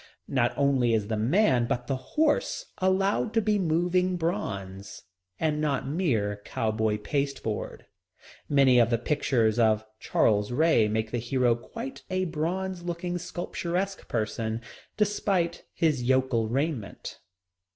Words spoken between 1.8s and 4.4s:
the horse allowed to be moving